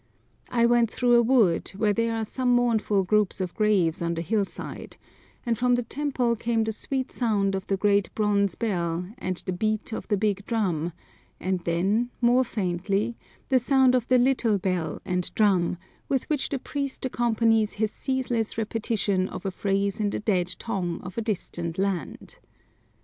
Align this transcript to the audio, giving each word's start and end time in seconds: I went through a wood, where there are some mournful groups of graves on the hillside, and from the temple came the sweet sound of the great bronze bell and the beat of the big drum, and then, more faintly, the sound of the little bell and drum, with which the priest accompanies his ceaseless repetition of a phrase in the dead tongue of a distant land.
I 0.49 0.65
went 0.65 0.89
through 0.89 1.13
a 1.13 1.21
wood, 1.21 1.69
where 1.77 1.93
there 1.93 2.15
are 2.15 2.25
some 2.25 2.55
mournful 2.55 3.03
groups 3.03 3.39
of 3.39 3.53
graves 3.53 4.01
on 4.01 4.15
the 4.15 4.23
hillside, 4.23 4.97
and 5.45 5.55
from 5.55 5.75
the 5.75 5.83
temple 5.83 6.35
came 6.35 6.63
the 6.63 6.71
sweet 6.71 7.11
sound 7.11 7.53
of 7.53 7.67
the 7.67 7.77
great 7.77 8.09
bronze 8.15 8.55
bell 8.55 9.05
and 9.19 9.37
the 9.45 9.53
beat 9.53 9.93
of 9.93 10.07
the 10.07 10.17
big 10.17 10.43
drum, 10.47 10.91
and 11.39 11.59
then, 11.65 12.09
more 12.19 12.43
faintly, 12.43 13.15
the 13.49 13.59
sound 13.59 13.93
of 13.93 14.07
the 14.07 14.17
little 14.17 14.57
bell 14.57 15.03
and 15.05 15.31
drum, 15.35 15.77
with 16.09 16.27
which 16.31 16.49
the 16.49 16.57
priest 16.57 17.05
accompanies 17.05 17.73
his 17.73 17.91
ceaseless 17.91 18.57
repetition 18.57 19.29
of 19.29 19.45
a 19.45 19.51
phrase 19.51 19.99
in 19.99 20.09
the 20.09 20.19
dead 20.19 20.55
tongue 20.57 20.99
of 21.01 21.15
a 21.15 21.21
distant 21.21 21.77
land. 21.77 22.39